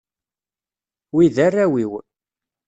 [1.13, 1.91] Wi d arraw-iw.